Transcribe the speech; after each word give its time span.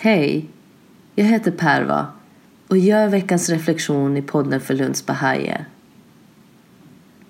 Hej! 0.00 0.48
Jag 1.14 1.24
heter 1.24 1.50
Perva 1.50 2.06
och 2.68 2.78
gör 2.78 3.08
veckans 3.08 3.50
reflektion 3.50 4.16
i 4.16 4.22
podden 4.22 4.60
för 4.60 4.74
Lunds 4.74 5.06
Bahaie. 5.06 5.64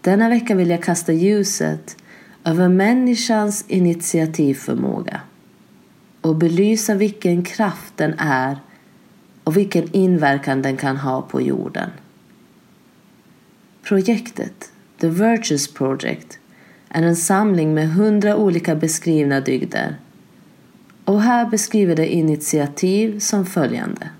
Denna 0.01 0.29
vecka 0.29 0.55
vill 0.55 0.70
jag 0.70 0.83
kasta 0.83 1.12
ljuset 1.12 1.96
över 2.45 2.69
människans 2.69 3.65
initiativförmåga 3.69 5.20
och 6.20 6.37
belysa 6.37 6.95
vilken 6.95 7.43
kraft 7.43 7.93
den 7.96 8.15
är 8.19 8.59
och 9.45 9.56
vilken 9.56 9.89
inverkan 9.92 10.62
den 10.62 10.77
kan 10.77 10.97
ha 10.97 11.23
på 11.23 11.42
jorden. 11.42 11.91
Projektet, 13.83 14.73
The 15.00 15.09
Virtues 15.09 15.75
Project, 15.75 16.39
är 16.89 17.03
en 17.03 17.16
samling 17.16 17.75
med 17.75 17.91
hundra 17.91 18.37
olika 18.37 18.75
beskrivna 18.75 19.41
dygder 19.41 19.97
och 21.09 21.23
här 21.23 21.47
beskriver 21.47 21.97
det 21.97 22.15
initiativ 22.15 23.19
som 23.19 23.47
följande. 23.47 24.11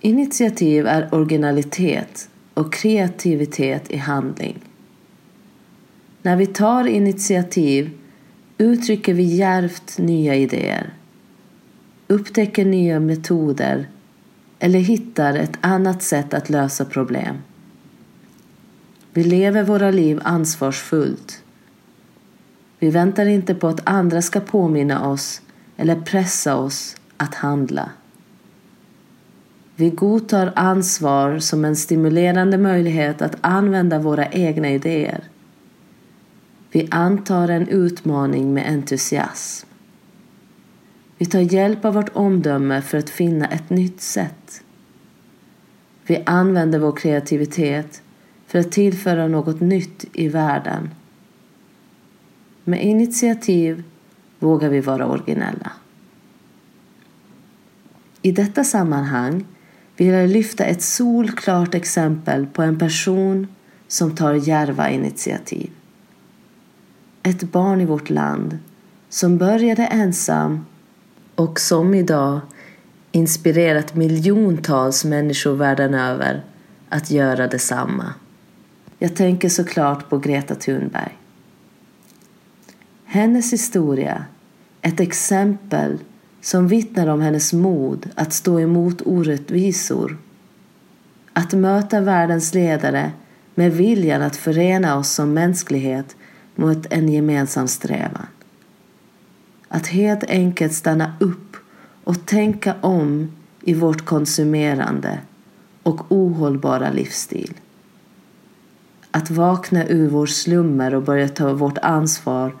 Initiativ 0.00 0.86
är 0.86 1.14
originalitet 1.14 2.28
och 2.54 2.72
kreativitet 2.72 3.90
i 3.90 3.96
handling. 3.96 4.58
När 6.22 6.36
vi 6.36 6.46
tar 6.46 6.86
initiativ 6.86 7.90
uttrycker 8.58 9.14
vi 9.14 9.22
djärvt 9.22 9.98
nya 9.98 10.34
idéer, 10.34 10.94
upptäcker 12.06 12.64
nya 12.64 13.00
metoder 13.00 13.88
eller 14.58 14.78
hittar 14.78 15.34
ett 15.34 15.58
annat 15.60 16.02
sätt 16.02 16.34
att 16.34 16.50
lösa 16.50 16.84
problem. 16.84 17.36
Vi 19.12 19.24
lever 19.24 19.62
våra 19.62 19.90
liv 19.90 20.20
ansvarsfullt. 20.24 21.42
Vi 22.78 22.90
väntar 22.90 23.26
inte 23.26 23.54
på 23.54 23.68
att 23.68 23.80
andra 23.84 24.22
ska 24.22 24.40
påminna 24.40 25.08
oss 25.08 25.42
eller 25.76 26.00
pressa 26.00 26.56
oss 26.56 26.96
att 27.16 27.34
handla. 27.34 27.90
Vi 29.76 29.90
godtar 29.90 30.52
ansvar 30.56 31.38
som 31.38 31.64
en 31.64 31.76
stimulerande 31.76 32.58
möjlighet 32.58 33.22
att 33.22 33.36
använda 33.40 33.98
våra 33.98 34.26
egna 34.26 34.70
idéer. 34.70 35.24
Vi 36.70 36.88
antar 36.90 37.48
en 37.48 37.68
utmaning 37.68 38.54
med 38.54 38.68
entusiasm. 38.68 39.68
Vi 41.18 41.26
tar 41.26 41.40
hjälp 41.40 41.84
av 41.84 41.94
vårt 41.94 42.16
omdöme 42.16 42.82
för 42.82 42.98
att 42.98 43.10
finna 43.10 43.46
ett 43.46 43.70
nytt 43.70 44.00
sätt. 44.00 44.62
Vi 46.06 46.22
använder 46.26 46.78
vår 46.78 46.92
kreativitet 46.92 48.02
för 48.46 48.58
att 48.58 48.72
tillföra 48.72 49.28
något 49.28 49.60
nytt 49.60 50.04
i 50.12 50.28
världen. 50.28 50.90
Med 52.68 52.84
initiativ 52.84 53.82
vågar 54.38 54.68
vi 54.68 54.80
vara 54.80 55.06
originella. 55.06 55.72
I 58.22 58.32
detta 58.32 58.64
sammanhang 58.64 59.44
vill 59.96 60.06
jag 60.06 60.28
lyfta 60.28 60.64
ett 60.64 60.82
solklart 60.82 61.74
exempel 61.74 62.46
på 62.46 62.62
en 62.62 62.78
person 62.78 63.46
som 63.88 64.16
tar 64.16 64.34
djärva 64.34 64.90
initiativ. 64.90 65.70
Ett 67.22 67.42
barn 67.42 67.80
i 67.80 67.84
vårt 67.84 68.10
land 68.10 68.58
som 69.08 69.38
började 69.38 69.86
ensam 69.86 70.66
och 71.34 71.60
som 71.60 71.94
idag 71.94 72.40
inspirerat 73.12 73.94
miljontals 73.94 75.04
människor 75.04 75.54
världen 75.54 75.94
över 75.94 76.44
att 76.88 77.10
göra 77.10 77.46
detsamma. 77.46 78.14
Jag 78.98 79.16
tänker 79.16 79.48
såklart 79.48 80.08
på 80.08 80.18
Greta 80.18 80.54
Thunberg. 80.54 81.16
Hennes 83.08 83.52
historia, 83.52 84.24
ett 84.82 85.00
exempel 85.00 85.98
som 86.40 86.68
vittnar 86.68 87.06
om 87.06 87.20
hennes 87.20 87.52
mod 87.52 88.10
att 88.14 88.32
stå 88.32 88.60
emot 88.60 89.02
orättvisor. 89.04 90.18
Att 91.32 91.52
möta 91.52 92.00
världens 92.00 92.54
ledare 92.54 93.12
med 93.54 93.72
viljan 93.72 94.22
att 94.22 94.36
förena 94.36 94.98
oss 94.98 95.10
som 95.10 95.34
mänsklighet 95.34 96.16
mot 96.54 96.86
en 96.92 97.08
gemensam 97.08 97.68
strävan. 97.68 98.26
Att 99.68 99.86
helt 99.86 100.24
enkelt 100.24 100.72
stanna 100.72 101.12
upp 101.20 101.56
och 102.04 102.26
tänka 102.26 102.74
om 102.80 103.32
i 103.60 103.74
vårt 103.74 104.04
konsumerande 104.04 105.18
och 105.82 106.12
ohållbara 106.12 106.90
livsstil. 106.90 107.54
Att 109.10 109.30
vakna 109.30 109.86
ur 109.86 110.08
vår 110.08 110.26
slummer 110.26 110.94
och 110.94 111.02
börja 111.02 111.28
ta 111.28 111.52
vårt 111.52 111.78
ansvar 111.78 112.52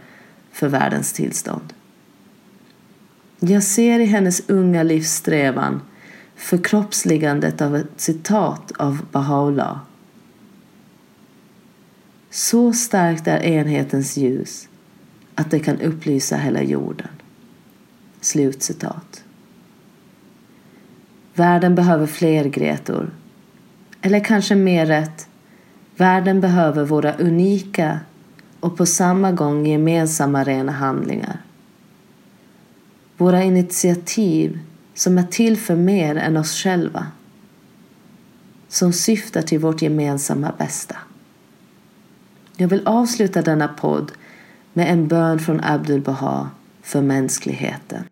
för 0.56 0.68
världens 0.68 1.12
tillstånd. 1.12 1.72
Jag 3.40 3.62
ser 3.62 4.00
i 4.00 4.04
hennes 4.04 4.50
unga 4.50 4.82
livssträvan 4.82 5.80
förkroppsligandet 6.36 7.60
av 7.60 7.76
ett 7.76 7.90
citat 7.96 8.72
av 8.76 9.06
Baha'u'llah. 9.12 9.78
Så 12.30 12.72
starkt 12.72 13.26
är 13.26 13.42
enhetens 13.42 14.16
ljus 14.16 14.68
att 15.34 15.50
det 15.50 15.58
kan 15.58 15.80
upplysa 15.80 16.36
hela 16.36 16.62
jorden. 16.62 17.08
Slutcitat. 18.20 19.24
Världen 21.34 21.74
behöver 21.74 22.06
fler 22.06 22.44
Gretor. 22.44 23.10
Eller 24.02 24.24
kanske 24.24 24.54
mer 24.54 24.86
rätt, 24.86 25.28
världen 25.96 26.40
behöver 26.40 26.84
våra 26.84 27.14
unika 27.14 28.00
och 28.66 28.76
på 28.76 28.86
samma 28.86 29.32
gång 29.32 29.66
gemensamma 29.66 30.44
rena 30.44 30.72
handlingar. 30.72 31.42
Våra 33.16 33.42
initiativ 33.42 34.58
som 34.94 35.18
är 35.18 35.22
till 35.22 35.56
för 35.56 35.76
mer 35.76 36.16
än 36.16 36.36
oss 36.36 36.62
själva. 36.62 37.06
Som 38.68 38.92
syftar 38.92 39.42
till 39.42 39.58
vårt 39.58 39.82
gemensamma 39.82 40.52
bästa. 40.58 40.96
Jag 42.56 42.68
vill 42.68 42.86
avsluta 42.86 43.42
denna 43.42 43.68
podd 43.68 44.12
med 44.72 44.92
en 44.92 45.08
bön 45.08 45.38
från 45.38 45.60
Abdul 45.64 46.00
Baha 46.00 46.50
för 46.82 47.02
mänskligheten. 47.02 48.04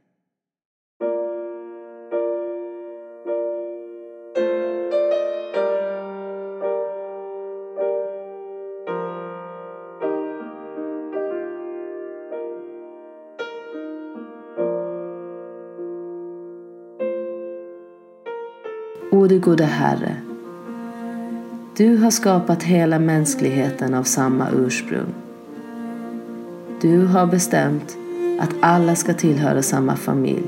Gode, 19.25 19.39
gode 19.39 19.65
Herre, 19.65 20.17
du 21.77 21.97
har 21.97 22.11
skapat 22.11 22.63
hela 22.63 22.99
mänskligheten 22.99 23.95
av 23.95 24.03
samma 24.03 24.51
ursprung. 24.51 25.15
Du 26.81 27.07
har 27.07 27.27
bestämt 27.27 27.97
att 28.41 28.51
alla 28.61 28.95
ska 28.95 29.15
tillhöra 29.15 29.63
samma 29.63 29.97
familj. 29.97 30.45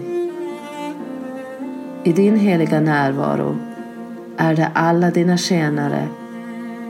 I 2.05 2.13
din 2.13 2.37
heliga 2.37 2.81
närvaro 2.81 3.57
är 4.37 4.57
det 4.57 4.71
alla 4.75 5.11
dina 5.11 5.37
tjänare 5.37 6.09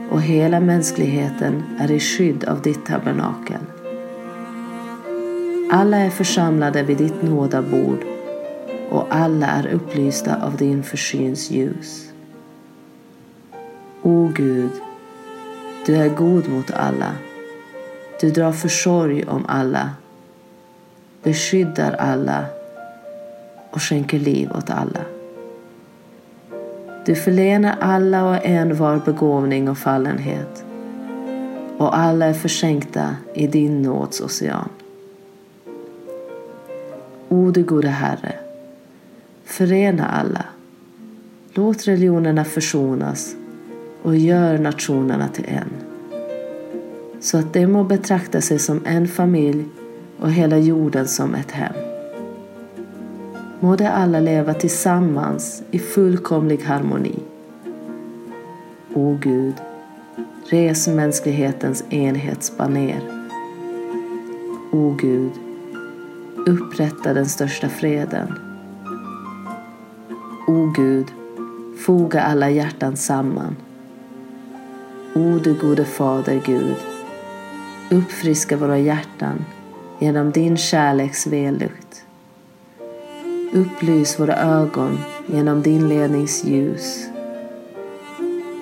och 0.09 0.21
hela 0.21 0.59
mänskligheten 0.59 1.63
är 1.79 1.91
i 1.91 1.99
skydd 1.99 2.43
av 2.43 2.61
ditt 2.61 2.85
tabernakel. 2.85 3.61
Alla 5.71 5.97
är 5.97 6.09
församlade 6.09 6.83
vid 6.83 6.97
ditt 6.97 7.21
nådabord 7.21 8.16
och 8.89 9.05
alla 9.09 9.47
är 9.47 9.67
upplysta 9.67 10.43
av 10.43 10.57
din 10.57 10.83
försyns 10.83 11.51
ljus. 11.51 12.11
O 14.01 14.31
Gud, 14.35 14.71
du 15.85 15.95
är 15.95 16.09
god 16.09 16.49
mot 16.49 16.71
alla. 16.71 17.11
Du 18.21 18.31
drar 18.31 18.51
försorg 18.51 19.23
om 19.25 19.45
alla, 19.47 19.89
beskyddar 21.23 21.93
alla 21.93 22.45
och 23.71 23.81
skänker 23.81 24.19
liv 24.19 24.51
åt 24.51 24.69
alla. 24.69 25.01
Du 27.05 27.15
förlänar 27.15 27.77
alla 27.81 28.29
och 28.29 28.45
en 28.45 28.75
var 28.75 28.97
begåvning 29.05 29.69
och 29.69 29.77
fallenhet 29.77 30.63
och 31.77 31.97
alla 31.97 32.25
är 32.25 32.33
försänkta 32.33 33.15
i 33.33 33.47
din 33.47 33.81
nåds 33.81 34.21
ocean. 34.21 34.69
O 37.29 37.51
du 37.51 37.63
gode 37.63 37.87
Herre, 37.87 38.35
Förena 39.47 40.07
alla. 40.07 40.45
Låt 41.53 41.87
religionerna 41.87 42.45
försonas 42.45 43.35
och 44.01 44.15
gör 44.15 44.57
nationerna 44.57 45.27
till 45.27 45.45
en. 45.47 45.69
Så 47.19 47.37
att 47.37 47.53
de 47.53 47.67
må 47.67 47.83
betrakta 47.83 48.41
sig 48.41 48.59
som 48.59 48.81
en 48.85 49.07
familj 49.07 49.65
och 50.19 50.31
hela 50.31 50.57
jorden 50.57 51.07
som 51.07 51.35
ett 51.35 51.51
hem. 51.51 51.73
Må 53.59 53.75
de 53.75 53.85
alla 53.85 54.19
leva 54.19 54.53
tillsammans 54.53 55.63
i 55.71 55.79
fullkomlig 55.79 56.61
harmoni. 56.61 57.19
O 58.93 59.17
Gud, 59.21 59.55
res 60.49 60.87
mänsklighetens 60.87 61.83
enhetsbaner. 61.89 63.01
O 64.71 64.97
Gud, 65.01 65.31
upprätta 66.45 67.13
den 67.13 67.25
största 67.25 67.69
freden. 67.69 68.46
O 70.49 70.71
Gud, 70.75 71.11
foga 71.85 72.21
alla 72.21 72.49
hjärtan 72.49 72.97
samman. 72.97 73.55
O 75.13 75.39
du 75.43 75.53
gode 75.53 75.85
Fader 75.85 76.41
Gud, 76.45 76.75
uppfriska 77.91 78.57
våra 78.57 78.77
hjärtan 78.77 79.45
genom 79.99 80.31
din 80.31 80.57
kärleks 80.57 81.27
vällukt. 81.27 82.05
Upplys 83.53 84.19
våra 84.19 84.35
ögon 84.35 84.99
genom 85.25 85.61
din 85.61 85.89
ledningsljus. 85.89 87.07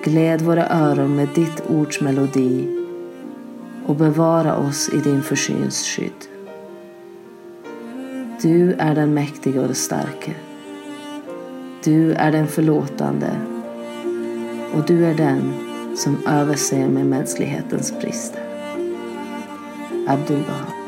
Gläd 0.04 0.42
våra 0.42 0.68
öron 0.68 1.16
med 1.16 1.28
ditt 1.34 1.62
ords 1.68 2.00
melodi 2.00 2.68
och 3.86 3.96
bevara 3.96 4.56
oss 4.56 4.88
i 4.88 4.98
din 4.98 5.22
försyns 5.22 5.84
skydd. 5.84 6.26
Du 8.42 8.72
är 8.72 8.94
den 8.94 9.14
mäktige 9.14 9.58
och 9.58 9.76
starke. 9.76 10.34
Du 11.86 12.12
är 12.12 12.32
den 12.32 12.46
förlåtande 12.48 13.30
och 14.74 14.86
du 14.86 15.06
är 15.06 15.14
den 15.14 15.54
som 15.96 16.26
överser 16.26 16.88
med 16.88 17.06
mänsklighetens 17.06 18.00
brister. 18.00 18.40
Abdul 20.08 20.42
Baha 20.46 20.85